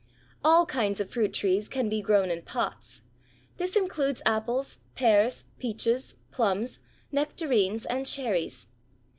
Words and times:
All 0.43 0.65
kinds 0.65 0.99
of 0.99 1.11
fruit 1.11 1.31
trees 1.31 1.69
can 1.69 1.87
be 1.87 2.01
grown 2.01 2.31
in 2.31 2.41
pots. 2.41 3.03
This 3.57 3.75
includes 3.75 4.23
apples, 4.25 4.79
pears, 4.95 5.45
peaches, 5.59 6.15
plums, 6.31 6.79
nectarines, 7.11 7.85
and 7.85 8.03
cherries. 8.07 8.65